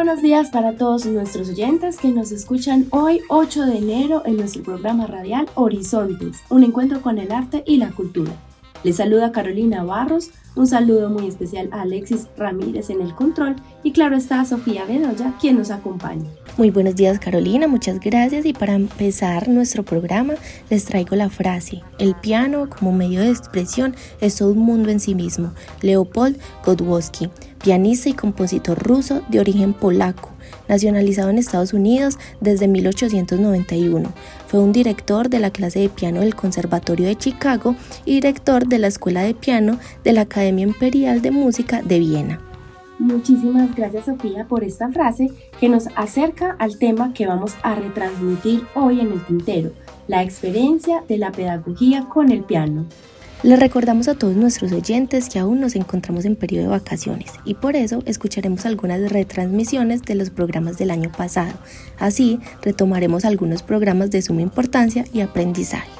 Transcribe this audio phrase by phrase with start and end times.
[0.00, 4.62] Buenos días para todos nuestros oyentes que nos escuchan hoy 8 de enero en nuestro
[4.62, 8.32] programa radial Horizontes, un encuentro con el arte y la cultura.
[8.82, 13.92] Les saluda Carolina Barros, un saludo muy especial a Alexis Ramírez en el control y
[13.92, 16.30] claro está Sofía Bedoya quien nos acompaña.
[16.56, 20.32] Muy buenos días Carolina, muchas gracias y para empezar nuestro programa
[20.70, 24.98] les traigo la frase, el piano como medio de expresión es todo un mundo en
[24.98, 27.28] sí mismo, Leopold Godwowski
[27.62, 30.30] pianista y compositor ruso de origen polaco,
[30.68, 34.12] nacionalizado en Estados Unidos desde 1891.
[34.46, 38.78] Fue un director de la clase de piano del Conservatorio de Chicago y director de
[38.78, 42.40] la Escuela de Piano de la Academia Imperial de Música de Viena.
[42.98, 48.62] Muchísimas gracias Sofía por esta frase que nos acerca al tema que vamos a retransmitir
[48.74, 49.72] hoy en el tintero,
[50.06, 52.84] la experiencia de la pedagogía con el piano.
[53.42, 57.54] Les recordamos a todos nuestros oyentes que aún nos encontramos en periodo de vacaciones y
[57.54, 61.54] por eso escucharemos algunas retransmisiones de los programas del año pasado.
[61.98, 65.90] Así retomaremos algunos programas de suma importancia y aprendizaje.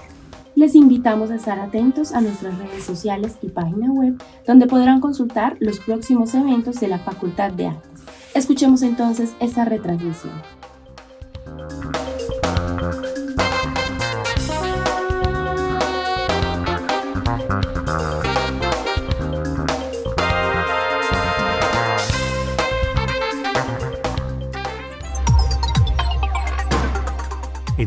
[0.55, 5.57] Les invitamos a estar atentos a nuestras redes sociales y página web donde podrán consultar
[5.61, 8.03] los próximos eventos de la Facultad de Artes.
[8.35, 10.35] Escuchemos entonces esta retransmisión.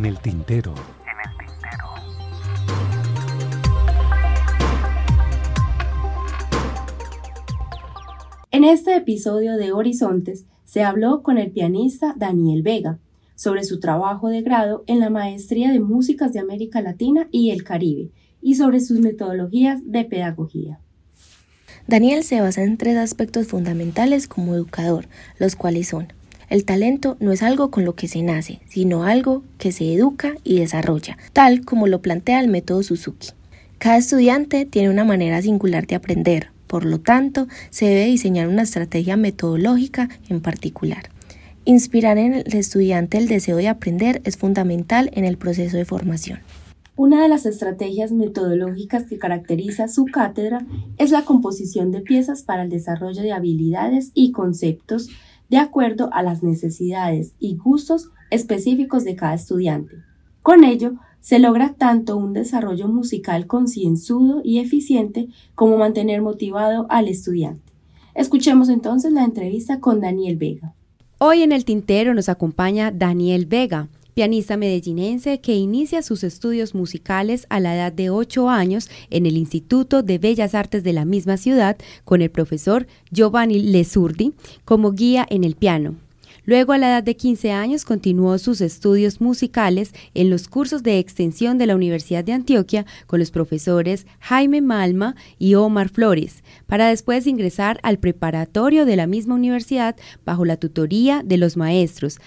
[0.04, 0.74] En el tintero.
[8.52, 13.00] En este episodio de Horizontes se habló con el pianista Daniel Vega
[13.36, 17.64] sobre su trabajo de grado en la Maestría de Músicas de América Latina y el
[17.64, 20.82] Caribe y sobre sus metodologías de pedagogía.
[21.88, 25.08] Daniel se basa en tres aspectos fundamentales como educador,
[25.40, 26.12] los cuales son
[26.54, 30.36] el talento no es algo con lo que se nace, sino algo que se educa
[30.44, 33.30] y desarrolla, tal como lo plantea el método Suzuki.
[33.80, 38.62] Cada estudiante tiene una manera singular de aprender, por lo tanto, se debe diseñar una
[38.62, 41.10] estrategia metodológica en particular.
[41.66, 46.38] Inspirar en el estudiante el deseo de aprender es fundamental en el proceso de formación.
[46.96, 50.64] Una de las estrategias metodológicas que caracteriza su cátedra
[51.00, 55.10] es la composición de piezas para el desarrollo de habilidades y conceptos
[55.50, 59.98] de acuerdo a las necesidades y gustos específicos de cada estudiante.
[60.42, 67.08] Con ello, se logra tanto un desarrollo musical concienzudo y eficiente como mantener motivado al
[67.08, 67.72] estudiante.
[68.14, 70.74] Escuchemos entonces la entrevista con Daniel Vega.
[71.20, 77.46] Hoy en el tintero nos acompaña Daniel Vega, pianista medellinense que inicia sus estudios musicales
[77.50, 81.38] a la edad de 8 años en el Instituto de Bellas Artes de la misma
[81.38, 84.34] ciudad con el profesor Giovanni Lesurdi
[84.66, 85.96] como guía en el piano.
[86.46, 91.00] Luego, a la edad de 15 años, continuó sus estudios musicales en los cursos de
[91.00, 96.90] extensión de la Universidad de Antioquia con los profesores Jaime Malma y Omar Flores, para
[96.90, 99.96] después ingresar al preparatorio de la misma universidad
[100.26, 102.20] bajo la tutoría de los maestros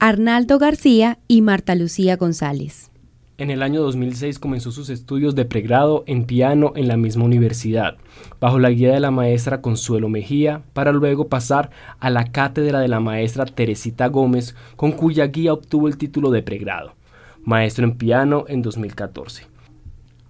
[0.00, 2.92] Arnaldo García y Marta Lucía González.
[3.36, 7.96] En el año 2006 comenzó sus estudios de pregrado en piano en la misma universidad,
[8.40, 12.86] bajo la guía de la maestra Consuelo Mejía, para luego pasar a la cátedra de
[12.86, 16.94] la maestra Teresita Gómez, con cuya guía obtuvo el título de pregrado,
[17.42, 19.46] maestro en piano en 2014.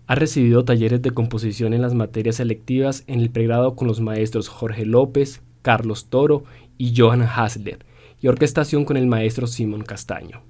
[0.07, 4.49] Ha recibido talleres de composición en las materias selectivas en el pregrado con los maestros
[4.49, 6.45] Jorge López, Carlos Toro
[6.79, 7.85] y Johan Hasler,
[8.21, 10.43] y orquestación con el maestro Simón Castaño.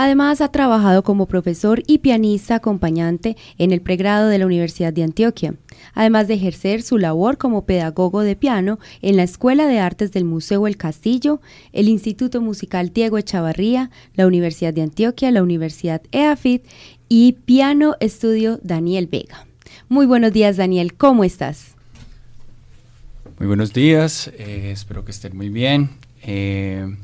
[0.00, 5.02] Además, ha trabajado como profesor y pianista acompañante en el pregrado de la Universidad de
[5.02, 5.56] Antioquia,
[5.92, 10.24] además de ejercer su labor como pedagogo de piano en la Escuela de Artes del
[10.24, 11.40] Museo El Castillo,
[11.72, 16.64] el Instituto Musical Diego Echavarría, la Universidad de Antioquia, la Universidad EAFIT
[17.08, 19.48] y Piano Estudio Daniel Vega.
[19.88, 21.74] Muy buenos días, Daniel, ¿cómo estás?
[23.40, 25.90] Muy buenos días, eh, espero que estén muy bien.
[26.30, 26.94] Eh,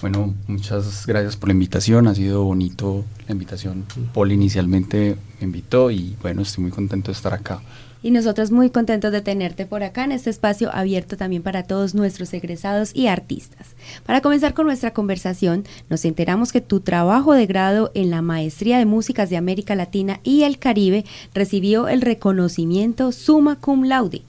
[0.00, 3.84] bueno, muchas gracias por la invitación, ha sido bonito la invitación.
[4.14, 7.60] Paul inicialmente me invitó y bueno, estoy muy contento de estar acá.
[8.00, 11.96] Y nosotros muy contentos de tenerte por acá en este espacio abierto también para todos
[11.96, 13.74] nuestros egresados y artistas.
[14.06, 18.78] Para comenzar con nuestra conversación, nos enteramos que tu trabajo de grado en la Maestría
[18.78, 21.04] de Músicas de América Latina y el Caribe
[21.34, 24.22] recibió el reconocimiento Summa Cum Laude.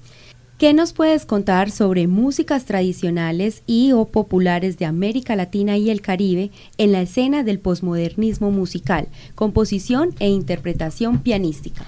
[0.59, 6.01] ¿Qué nos puedes contar sobre músicas tradicionales y o populares de América Latina y el
[6.01, 11.85] Caribe en la escena del posmodernismo musical, composición e interpretación pianística?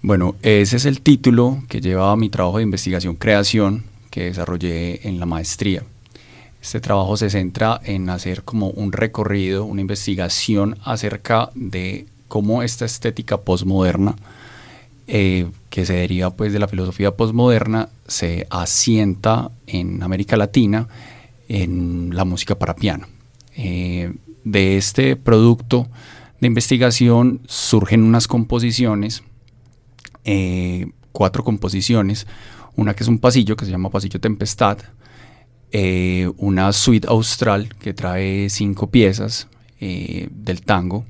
[0.00, 5.26] Bueno, ese es el título que lleva mi trabajo de investigación-creación que desarrollé en la
[5.26, 5.82] maestría.
[6.62, 12.84] Este trabajo se centra en hacer como un recorrido, una investigación acerca de cómo esta
[12.84, 14.14] estética postmoderna,
[15.10, 20.86] eh, que se deriva pues de la filosofía postmoderna, se asienta en América Latina
[21.48, 23.06] en la música para piano.
[23.56, 24.12] Eh,
[24.44, 25.88] de este producto
[26.42, 29.22] de investigación surgen unas composiciones
[30.24, 32.26] eh, cuatro composiciones,
[32.76, 34.76] una que es un pasillo que se llama Pasillo Tempestad,
[36.36, 39.48] una suite austral que trae cinco piezas
[39.80, 41.06] del tango,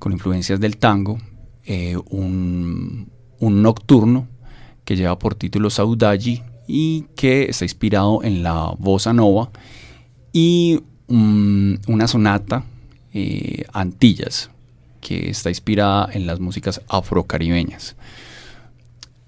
[0.00, 1.18] con influencias del tango,
[2.10, 4.26] un, nocturno
[4.84, 9.50] que lleva por título Saudagi y que está inspirado en la bossa nova,
[10.32, 12.64] y una sonata
[13.72, 14.50] Antillas,
[15.00, 17.96] que está inspirada en las músicas afrocaribeñas.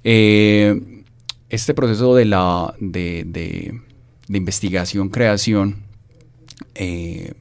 [0.05, 1.05] Eh,
[1.49, 3.81] este proceso de, la, de,
[4.29, 5.79] investigación, creación,
[6.75, 7.33] eh,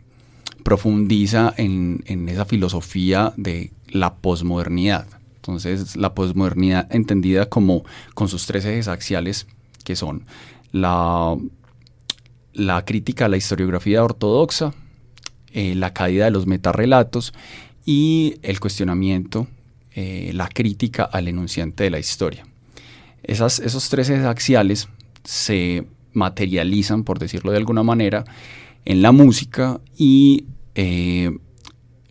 [0.63, 5.05] profundiza en, esa filosofía de la posmodernidad.
[5.39, 7.83] Entonces, la posmodernidad entendida como
[8.13, 9.47] con sus tres ejes axiales,
[9.83, 10.25] que son
[10.71, 11.35] la,
[12.53, 14.73] la crítica a la historiografía ortodoxa,
[15.53, 17.33] eh, la caída de los metarrelatos
[17.85, 19.47] y el cuestionamiento,
[19.95, 22.47] la crítica al enunciante de la historia.
[23.23, 24.87] Esos tres ejes axiales
[25.25, 28.23] se materializan, por decirlo de alguna manera,
[28.85, 30.45] en la música y
[30.75, 31.37] eh,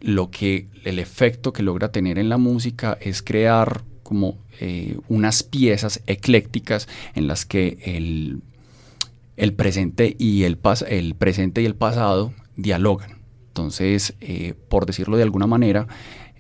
[0.01, 5.43] lo que el efecto que logra tener en la música es crear como eh, unas
[5.43, 8.43] piezas eclécticas en las que el,
[9.55, 10.59] presente y el,
[10.89, 13.19] el presente y el pasado dialogan.
[13.49, 15.87] Entonces, eh, por decirlo de alguna manera,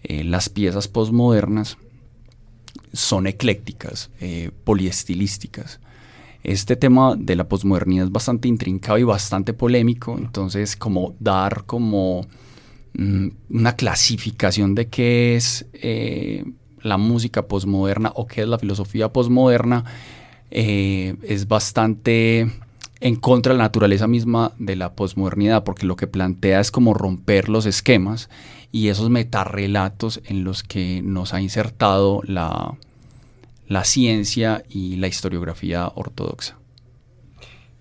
[0.04, 1.76] las piezas postmodernas
[2.92, 5.80] son eclécticas, eh, poliestilísticas.
[6.42, 12.26] Este tema de la posmodernidad es bastante intrincado y bastante polémico, entonces como dar como
[12.96, 16.44] una clasificación de qué es eh,
[16.82, 19.84] la música posmoderna o qué es la filosofía posmoderna
[20.50, 22.50] eh, es bastante
[23.00, 26.94] en contra de la naturaleza misma de la posmodernidad, porque lo que plantea es como
[26.94, 28.28] romper los esquemas
[28.72, 32.76] y esos metarrelatos en los que nos ha insertado la,
[33.68, 36.56] la ciencia y la historiografía ortodoxa.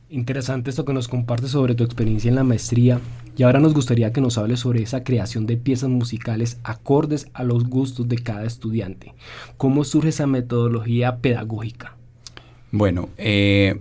[0.10, 3.02] Interesante esto que nos compartes sobre tu experiencia en la maestría
[3.38, 7.44] y ahora nos gustaría que nos hables sobre esa creación de piezas musicales acordes a
[7.44, 9.14] los gustos de cada estudiante.
[9.58, 11.96] ¿Cómo surge esa metodología pedagógica?
[12.72, 13.80] Bueno, eh,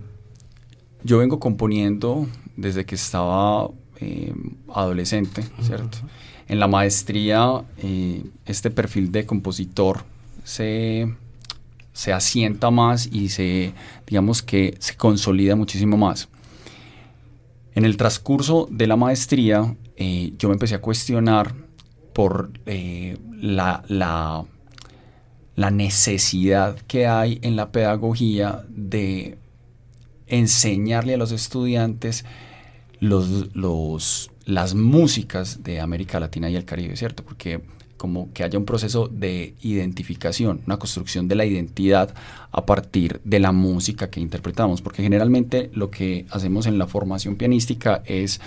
[1.03, 4.33] yo vengo componiendo desde que estaba eh,
[4.73, 5.97] adolescente, ¿cierto?
[6.47, 10.05] En la maestría, eh, este perfil de compositor
[10.43, 11.11] se,
[11.93, 13.73] se, asienta más y se,
[14.05, 16.29] digamos que se consolida muchísimo más.
[17.77, 21.53] En el transcurso de la maestría, eh, yo me empecé a cuestionar
[22.11, 24.45] por eh, la, la,
[25.55, 29.37] la necesidad que hay en la pedagogía de
[30.25, 32.25] enseñarle a los estudiantes
[32.99, 37.23] los, los, las músicas de América Latina y el Caribe, ¿cierto?
[37.23, 37.61] Porque
[37.97, 42.13] como que haya un proceso de identificación, una construcción de la identidad
[42.51, 47.35] a partir de la música que interpretamos, porque generalmente lo que hacemos en la formación
[47.35, 48.39] pianística es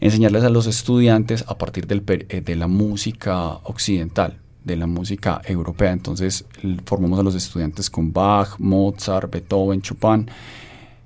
[0.00, 5.92] enseñarles a los estudiantes a partir eh, de la música occidental, de la música europea.
[5.92, 6.44] Entonces
[6.84, 10.28] formamos a los estudiantes con Bach, Mozart, Beethoven, Chopin,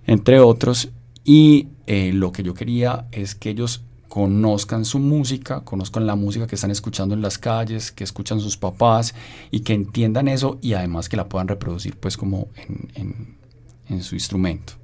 [0.06, 0.88] entre otros,
[1.24, 6.46] y eh, lo que yo quería es que ellos conozcan su música, conozcan la música
[6.46, 9.14] que están escuchando en las calles, que escuchan sus papás
[9.50, 12.48] y que entiendan eso y además que la puedan reproducir pues como
[12.94, 14.74] en, su instrumento.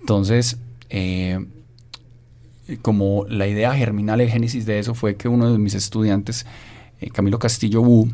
[0.00, 0.58] Entonces,
[0.90, 1.44] eh,
[2.82, 6.46] como la idea germinal, el génesis de eso fue que uno de mis estudiantes,
[7.00, 8.10] eh, Camilo Castillo Wu,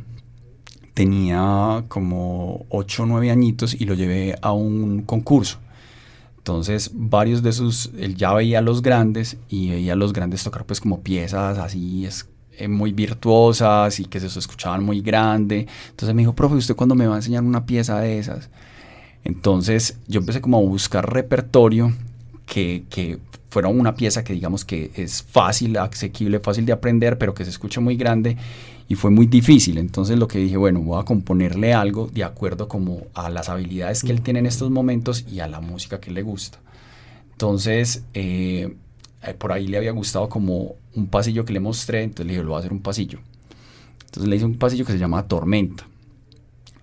[0.94, 5.58] tenía como 8 o 9 añitos y lo llevé a un concurso.
[6.40, 10.42] Entonces, varios de sus, él ya veía a los grandes y veía a los grandes
[10.42, 15.66] tocar pues como piezas así, es, eh, muy virtuosas y que se escuchaban muy grande.
[15.90, 18.48] Entonces me dijo, profe, ¿usted cuándo me va a enseñar una pieza de esas?
[19.22, 21.92] Entonces yo empecé como a buscar repertorio
[22.46, 23.18] que, que
[23.50, 27.50] fuera una pieza que digamos que es fácil, asequible, fácil de aprender, pero que se
[27.50, 28.38] escucha muy grande
[28.90, 29.78] y fue muy difícil.
[29.78, 34.02] Entonces lo que dije, bueno, voy a componerle algo de acuerdo como a las habilidades
[34.02, 36.58] que él tiene en estos momentos y a la música que le gusta.
[37.30, 38.74] Entonces, eh,
[39.22, 42.42] eh, por ahí le había gustado como un pasillo que le mostré, entonces le dije,
[42.42, 43.20] lo voy a hacer un pasillo.
[44.06, 45.86] Entonces le hice un pasillo que se llama Tormenta.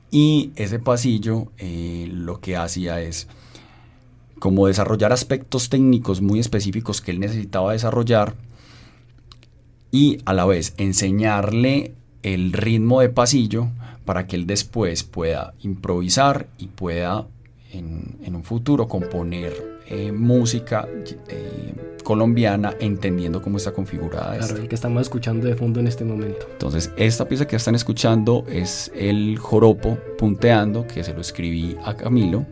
[0.10, 3.28] Y ese pasillo eh, lo que hacía es
[4.40, 8.38] como desarrollar aspectos técnicos muy específicos que él necesitaba desarrollar
[9.92, 13.68] y a la vez enseñarle el ritmo de pasillo
[14.06, 17.28] para que él después pueda improvisar y pueda
[17.74, 20.88] en, un futuro componer eh, música
[21.28, 24.38] eh, colombiana entendiendo cómo está configurada.
[24.38, 26.48] Claro, el que estamos escuchando de fondo en este momento.
[26.52, 31.96] Entonces, esta pieza que están escuchando es el joropo punteando, que se lo escribí a
[31.96, 32.46] Camilo.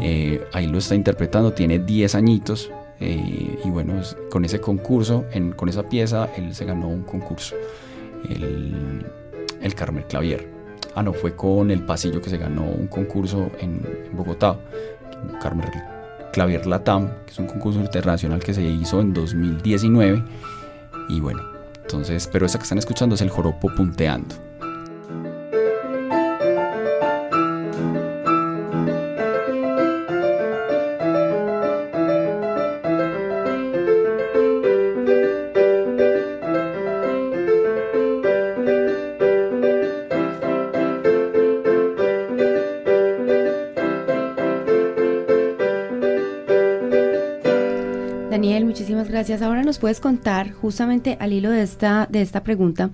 [0.00, 2.70] Eh, ahí lo está interpretando, tiene 10 añitos.
[3.00, 3.94] Eh, y bueno,
[4.30, 5.24] con ese concurso,
[5.56, 7.56] con esa pieza, él se ganó un concurso,
[8.28, 9.06] el,
[9.60, 10.48] el Carmen Clavier.
[10.94, 14.58] Ah, no, fue con el pasillo que se ganó un concurso en, en Bogotá,
[15.40, 15.70] Carmen
[16.32, 20.22] Clavier Latam, que es un concurso internacional que se hizo en 2019.
[21.08, 21.42] Y bueno,
[21.82, 24.49] entonces, pero esta que están escuchando es el joropo punteando.
[49.30, 49.46] Gracias.
[49.46, 52.90] Ahora nos puedes contar, justamente al hilo de esta, de esta pregunta,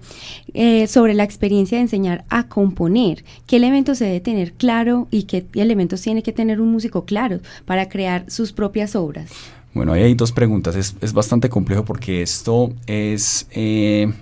[0.53, 3.25] eh, sobre la experiencia de enseñar a componer.
[3.47, 7.41] ¿Qué elementos se debe tener claro y qué elementos tiene que tener un músico claro
[7.65, 9.31] para crear sus propias obras?
[9.73, 10.77] Bueno, ahí hay dos preguntas.
[10.77, 13.47] Es, bastante complejo porque esto es...
[13.53, 14.13] Eh,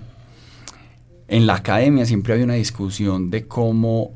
[1.27, 4.11] en la academia siempre hay una discusión de cómo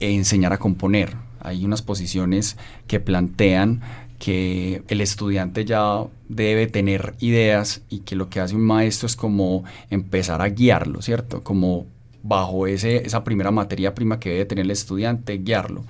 [0.00, 1.16] enseñar a componer.
[1.40, 3.80] Hay unas posiciones que plantean
[4.20, 9.16] que el estudiante ya debe tener ideas y que lo que hace un maestro es
[9.16, 11.42] como empezar a guiarlo, ¿cierto?
[11.42, 11.86] Como
[12.22, 15.84] bajo ese, esa primera materia prima que debe tener el estudiante, guiarlo.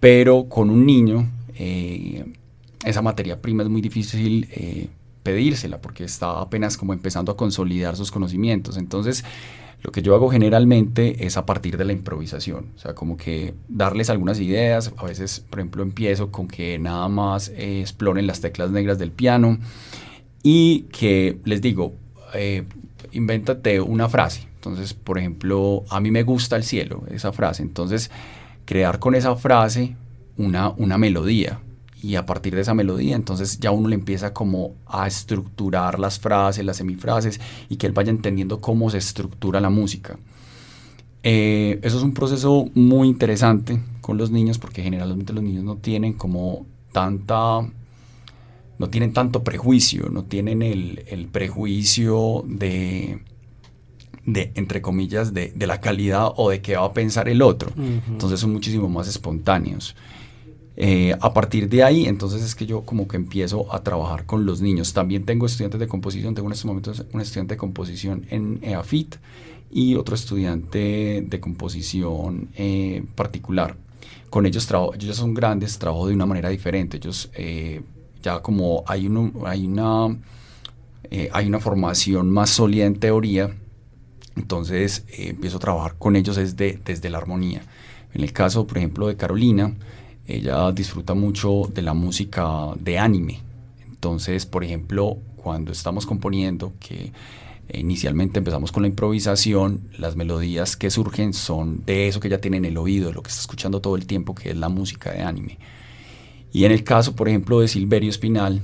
[0.00, 2.24] Pero con un niño, eh,
[2.84, 4.88] esa materia prima es muy difícil eh,
[5.22, 8.78] pedírsela porque está apenas como empezando a consolidar sus conocimientos.
[8.78, 9.24] Entonces,
[9.82, 13.54] lo que yo hago generalmente es a partir de la improvisación, o sea, como que
[13.68, 18.40] darles algunas ideas, a veces, por ejemplo, empiezo con que nada más eh, exploren las
[18.40, 19.58] teclas negras del piano
[20.42, 21.94] y que les digo,
[22.34, 22.64] eh,
[23.12, 24.46] invéntate una frase.
[24.56, 27.62] Entonces, por ejemplo, a mí me gusta el cielo, esa frase.
[27.62, 28.10] Entonces,
[28.66, 29.96] crear con esa frase
[30.36, 31.60] una, una melodía
[32.02, 36.18] y a partir de esa melodía entonces ya uno le empieza como a estructurar las
[36.18, 40.18] frases, las semifrases y que él vaya entendiendo cómo se estructura la música.
[41.22, 45.76] Eh, eso es un proceso muy interesante con los niños porque generalmente los niños no
[45.76, 47.60] tienen como tanta,
[48.78, 53.20] no tienen tanto prejuicio, no tienen el, prejuicio de,
[54.24, 57.70] de, entre comillas, de, la calidad o de qué va a pensar el otro.
[58.08, 59.94] Entonces son muchísimo más espontáneos.
[60.82, 64.46] Eh, a partir de ahí, entonces es que yo como que empiezo a trabajar con
[64.46, 64.94] los niños.
[64.94, 69.16] También tengo estudiantes de composición, tengo en estos momentos un estudiante de composición en EAFIT
[69.70, 73.76] y otro estudiante de composición eh, particular.
[74.30, 76.96] Con ellos trabajo, ellos son grandes, trabajo de una manera diferente.
[76.96, 77.82] Ellos eh,
[78.22, 80.16] ya como hay, uno, hay, una,
[81.30, 83.54] hay una formación más sólida en teoría,
[84.34, 87.66] entonces empiezo a trabajar con ellos desde, desde la armonía.
[88.14, 89.74] En el caso, por ejemplo, de Carolina,
[90.36, 93.40] ella disfruta mucho de la música de anime.
[93.86, 97.12] Entonces, por ejemplo, cuando estamos componiendo, que
[97.72, 102.56] inicialmente empezamos con la improvisación, las melodías que surgen son de eso que ella tiene
[102.56, 105.22] en el oído, lo que está escuchando todo el tiempo, que es la música de
[105.22, 105.58] anime.
[106.52, 108.60] Y en el caso, por ejemplo, de Silverio Espinal,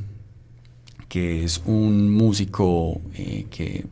[1.09, 3.87] que es un músico eh, que,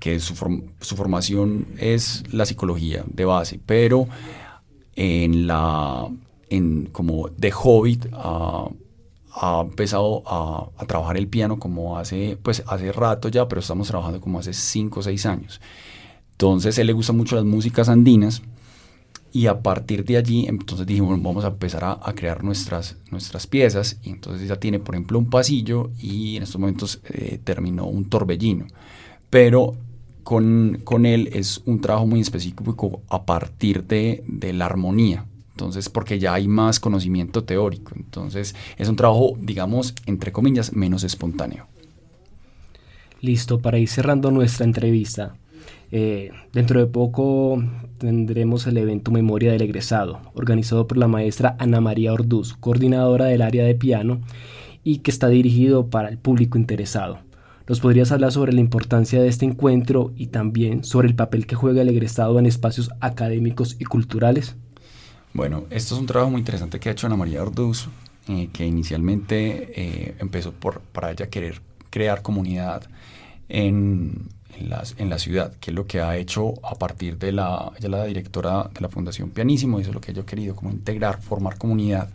[0.00, 4.08] que, su, formación es la psicología de base, pero
[5.00, 6.08] en la,
[6.50, 8.68] en como de Hobbit ha,
[9.62, 14.40] empezado a, trabajar el piano como hace, pues hace rato ya, pero estamos trabajando como
[14.40, 15.60] hace 5 o 6 años.
[16.32, 18.42] Entonces, él le gusta mucho las músicas andinas
[19.32, 24.00] y a partir de allí, entonces dijimos, vamos a empezar a, crear nuestras, nuestras piezas.
[24.02, 28.08] Y entonces ya tiene, por ejemplo, un pasillo y en estos momentos eh, terminó un
[28.08, 28.66] torbellino.
[29.30, 29.76] Pero
[30.28, 35.24] con, él es un trabajo muy específico a partir de, de la armonía.
[35.52, 37.92] Entonces, porque ya hay más conocimiento teórico.
[37.96, 41.66] Entonces, es un trabajo, digamos, entre comillas, menos espontáneo.
[43.22, 45.34] Listo, para ir cerrando nuestra entrevista,
[45.92, 47.64] eh, dentro de poco
[47.96, 53.40] tendremos el evento Memoria del Egresado, organizado por la maestra Ana María Orduz, coordinadora del
[53.40, 54.20] área de piano
[54.84, 57.26] y que está dirigido para el público interesado.
[57.68, 61.54] ¿Nos podrías hablar sobre la importancia de este encuentro y también sobre el papel que
[61.54, 64.56] juega el egresado en espacios académicos y culturales?
[65.34, 67.88] Bueno, esto es un trabajo muy interesante que ha hecho Ana María Orduz,
[68.26, 71.60] eh, que inicialmente eh, empezó por, para ella querer
[71.90, 72.84] crear comunidad
[73.50, 77.88] en, en, la ciudad, que es lo que ha hecho a partir de la, ella
[77.90, 81.20] la directora de la Fundación Pianísimo, eso es lo que yo he querido, como integrar,
[81.20, 82.08] formar comunidad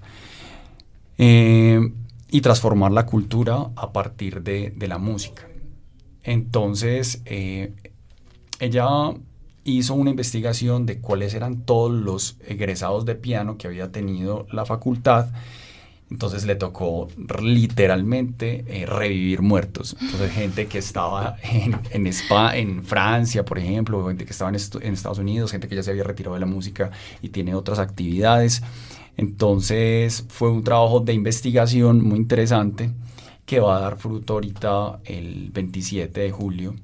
[1.17, 1.91] eh,
[2.34, 5.48] y transformar la cultura a partir de, la música.
[6.24, 7.74] Entonces, eh,
[8.60, 8.88] ella
[9.63, 14.66] hizo una investigación de cuáles eran todos los egresados de piano que había tenido la
[14.66, 15.28] facultad
[16.13, 17.08] entonces le tocó
[17.42, 19.98] literalmente eh, revivir muertos.
[20.00, 24.94] Entonces gente que estaba en, en, Spa, en Francia, por ejemplo, gente que estaba en,
[24.94, 26.92] Estados Unidos, gente que ya se había retirado de la música
[27.24, 28.62] y tiene otras actividades.
[29.17, 32.91] Entonces fue un trabajo de investigación muy interesante
[33.46, 36.75] que va a dar fruto ahorita el 27 de julio,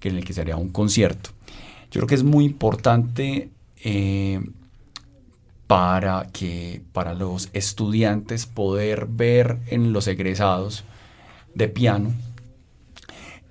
[0.00, 1.30] en el que se haría un concierto.
[1.90, 3.50] Yo creo que es muy importante
[3.84, 4.40] eh,
[5.66, 10.84] para que para los estudiantes poder ver en los egresados
[11.54, 12.12] de piano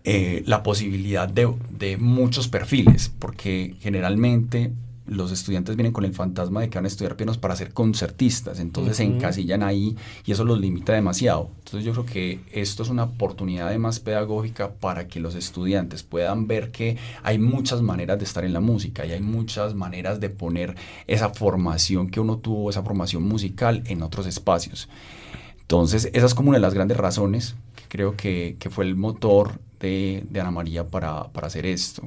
[0.05, 4.71] eh, la posibilidad de, muchos perfiles, porque generalmente
[5.09, 8.59] los estudiantes vienen con el fantasma de que van a estudiar pianos para ser concertistas,
[8.59, 11.49] entonces se encasillan ahí y eso los limita demasiado.
[11.57, 16.47] Entonces yo creo que esto es una oportunidad además pedagógica para que los estudiantes puedan
[16.47, 20.29] ver que hay muchas maneras de estar en la música y hay muchas maneras de
[20.29, 20.75] poner
[21.07, 24.89] esa formación que uno tuvo, esa formación musical en otros espacios.
[25.61, 28.95] Entonces esa es como una de las grandes razones que creo que, que fue el
[28.95, 32.03] motor de, de Ana María para, para hacer esto.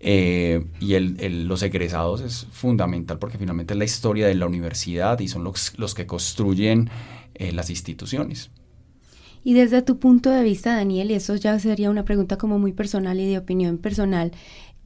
[0.00, 5.18] Eh, y el, los egresados es fundamental porque finalmente es la historia de la universidad
[5.20, 6.90] y son los, los que construyen
[7.34, 8.50] eh, las instituciones.
[9.46, 12.72] Y desde tu punto de vista, Daniel, y eso ya sería una pregunta como muy
[12.72, 14.32] personal y de opinión personal,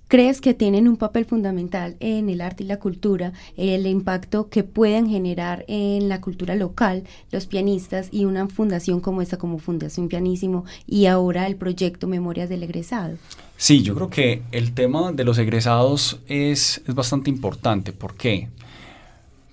[0.09, 4.65] ¿Crees que tienen un papel fundamental en el arte y la cultura, el impacto que
[4.65, 10.09] pueden generar en la cultura local los pianistas y una fundación como esta, como Fundación
[10.09, 13.19] Pianísimo, y ahora el proyecto Memorias del Egresado?
[13.59, 17.93] Sí, yo creo que el tema de los egresados es, es bastante importante.
[17.93, 18.49] ¿Por qué?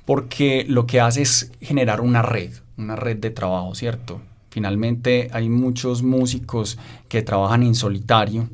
[0.06, 4.22] Porque lo que hace es generar una red, una red de trabajo, ¿cierto?
[4.52, 6.78] Finalmente hay muchos músicos
[7.10, 8.48] que trabajan en solitario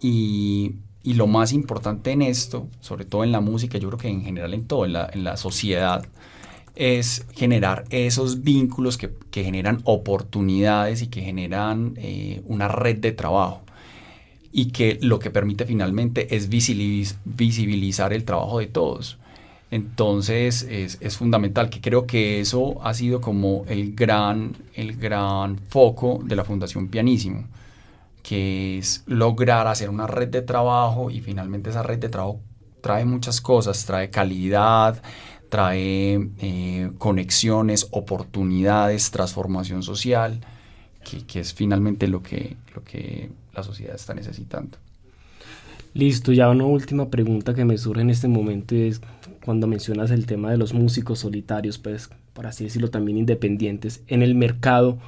[0.00, 0.74] y
[1.06, 4.24] y lo más importante en esto, sobre todo en la música, yo creo que en
[4.24, 6.04] general en todo, en la, sociedad,
[6.74, 13.60] es generar esos vínculos que, generan oportunidades y que generan eh, una red de trabajo
[14.50, 19.16] y que lo que permite finalmente es visibilizar el trabajo de todos.
[19.70, 25.58] Entonces es, es, fundamental, que creo que eso ha sido como el gran, el gran
[25.68, 27.44] foco de la Fundación Pianísimo
[28.26, 32.40] que es lograr hacer una red de trabajo y finalmente esa red de trabajo
[32.80, 35.00] trae muchas cosas, trae calidad,
[35.48, 40.40] trae eh, conexiones, oportunidades, transformación social,
[41.28, 44.76] que, es finalmente lo que, lo que la sociedad está necesitando.
[45.94, 49.00] Listo, ya una última pregunta que me surge en este momento es
[49.44, 54.22] cuando mencionas el tema de los músicos solitarios, pues por así decirlo también independientes, en
[54.22, 54.98] el mercado,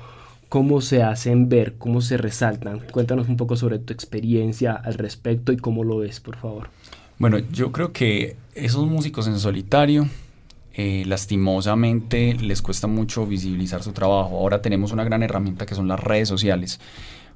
[0.48, 2.80] cómo se hacen ver, cómo se resaltan.
[2.90, 6.70] Cuéntanos un poco sobre tu experiencia al respecto y cómo lo ves, por favor.
[7.18, 10.08] Bueno, yo creo que esos músicos en solitario,
[10.72, 14.36] eh, lastimosamente, les cuesta mucho visibilizar su trabajo.
[14.36, 16.80] Ahora tenemos una gran herramienta que son las redes sociales,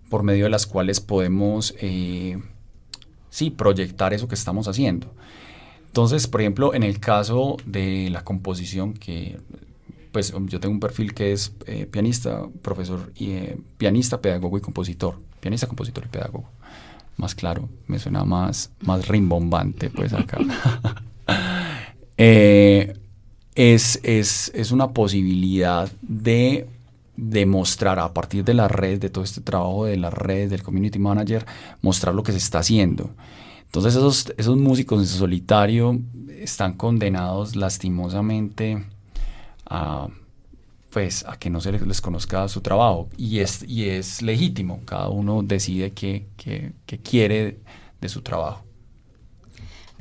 [0.09, 2.39] por medio de las cuales podemos, eh,
[3.31, 5.13] sí, proyectar eso que estamos haciendo.
[5.87, 9.39] Entonces, por ejemplo, en el caso de la composición, que
[10.13, 14.59] pues um, yo tengo un perfil que es eh, pianista, profesor, y, eh, pianista, pedagogo
[14.59, 15.19] y compositor.
[15.41, 16.45] Pianista, compositor y pedagogo.
[17.17, 20.39] Más claro, me suena más, más rimbombante, pues acá.
[22.19, 22.95] Eh,
[23.55, 26.69] es, es, es, una posibilidad de
[27.17, 30.99] demostrar a partir de la red, de todo este trabajo de las redes, del community
[30.99, 31.47] manager,
[31.81, 33.11] mostrar lo que se está haciendo.
[33.65, 35.99] Entonces esos, esos músicos en solitario
[36.39, 38.85] están condenados lastimosamente
[39.73, 40.09] a,
[40.91, 45.09] pues, a que no se les, conozca su trabajo y es, y es legítimo, cada
[45.09, 47.59] uno decide qué, qué, qué quiere
[48.01, 48.65] de su trabajo.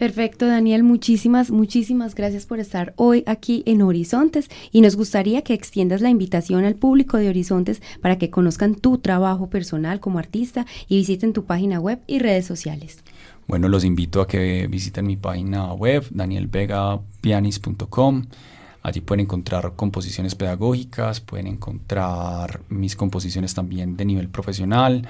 [0.01, 0.81] Perfecto, Daniel.
[0.81, 6.09] Muchísimas, muchísimas gracias por estar hoy aquí en Horizontes y nos gustaría que extiendas la
[6.09, 11.33] invitación al público de Horizontes para que conozcan tu trabajo personal como artista y visiten
[11.33, 13.03] tu página web y redes sociales.
[13.47, 18.25] Bueno, los invito a que visiten mi página web, danielvegapianis.com.
[18.83, 25.07] Allí pueden encontrar composiciones pedagógicas, pueden encontrar mis composiciones también de nivel profesional,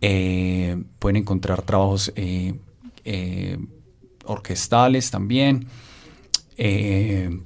[0.00, 2.54] eh, pueden encontrar trabajos eh,
[3.04, 3.58] eh,
[4.24, 5.66] orquestales también.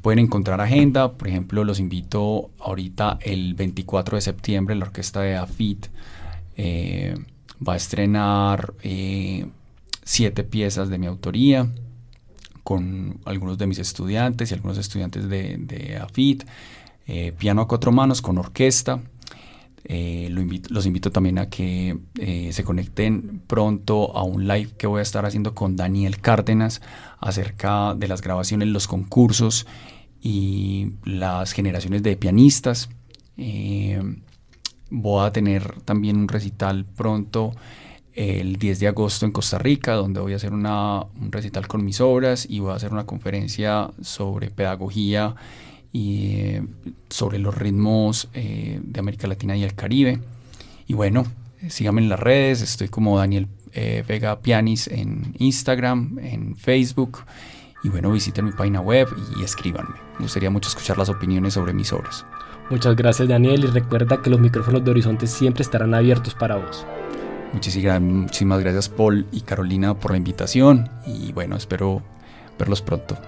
[0.01, 5.37] Pueden encontrar agenda, por ejemplo, los invito ahorita el 24 de septiembre, la orquesta de
[5.37, 5.89] AFIT
[7.69, 8.73] va a estrenar
[10.03, 11.69] siete piezas de mi autoría
[12.63, 16.45] con algunos de mis estudiantes y algunos estudiantes de, de AFIT,
[17.37, 19.01] piano a cuatro manos con orquesta,
[19.85, 25.01] eh, los invito también a que eh, se conecten pronto a un live que voy
[25.01, 26.81] a estar haciendo con Daniel Cárdenas
[27.19, 29.67] acerca de las grabaciones, los concursos
[30.21, 32.91] y las generaciones de pianistas.
[33.37, 34.01] Eh,
[34.89, 37.53] voy a tener también un recital pronto
[38.15, 42.01] el 10 de agosto en Costa Rica, donde voy a hacer un recital con mis
[42.01, 45.35] obras y voy a hacer una conferencia sobre pedagogía
[45.93, 46.63] y eh,
[47.09, 50.21] sobre los ritmos eh, de América Latina y el Caribe.
[50.87, 51.25] Y bueno,
[51.69, 57.21] síganme en las redes, estoy como Daniel eh, Vega Pianis en Instagram, en Facebook.
[57.85, 59.97] Y bueno, visiten mi página web y escríbanme.
[60.19, 62.25] Me gustaría mucho escuchar las opiniones sobre mis obras.
[62.71, 66.87] Muchas gracias Daniel y recuerda que los micrófonos de Horizonte siempre estarán abiertos para vos.
[67.53, 72.03] Muchísimas gracias Paul y Carolina por la invitación y bueno, espero
[72.59, 73.19] verlos pronto.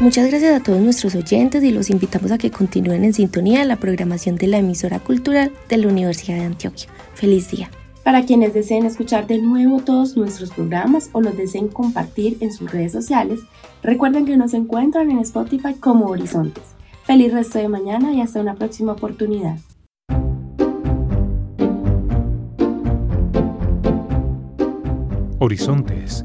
[0.00, 3.64] Muchas gracias a todos nuestros oyentes y los invitamos a que continúen en sintonía de
[3.64, 6.88] la programación de la emisora cultural de la Universidad de Antioquia.
[7.14, 7.68] Feliz día.
[8.04, 12.70] Para quienes deseen escuchar de nuevo todos nuestros programas o los deseen compartir en sus
[12.70, 13.40] redes sociales,
[13.82, 16.62] recuerden que nos encuentran en Spotify como Horizontes.
[17.02, 19.58] Feliz resto de mañana y hasta una próxima oportunidad.
[25.40, 26.24] Horizontes